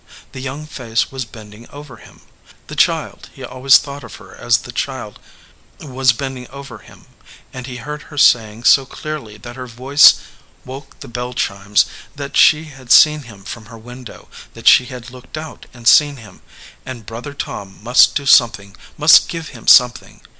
The 0.31 0.41
young 0.41 0.65
face 0.65 1.11
was 1.11 1.25
bending 1.25 1.69
over 1.69 1.97
him. 1.97 2.21
The 2.65 2.75
child 2.75 3.29
he 3.35 3.43
always 3.43 3.77
thought 3.77 4.03
of 4.03 4.15
her 4.15 4.33
as 4.35 4.57
the 4.57 4.71
child 4.71 5.19
was 5.79 6.11
bending 6.11 6.47
over 6.49 6.79
him, 6.79 7.05
and 7.53 7.67
he 7.67 7.75
heard 7.77 8.01
her 8.09 8.17
saying 8.17 8.63
so 8.63 8.87
clearly 8.87 9.37
that 9.37 9.55
her 9.57 9.67
voice 9.67 10.15
woke 10.65 10.95
like 11.03 11.13
bell 11.13 11.33
chimes, 11.33 11.85
that 12.15 12.35
she 12.35 12.63
had 12.63 12.91
seen 12.91 13.21
him 13.29 13.43
from 13.43 13.65
her 13.67 13.77
window, 13.77 14.27
that 14.55 14.67
she 14.67 14.85
had 14.85 15.11
looked 15.11 15.37
out 15.37 15.67
and 15.71 15.87
seen 15.87 16.15
him, 16.17 16.41
and 16.83 17.05
Brother 17.05 17.35
Tom 17.35 17.77
must 17.83 18.15
do 18.15 18.25
something, 18.25 18.75
must 18.97 19.29
give 19.29 19.49
him 19.49 19.67
something. 19.67 20.21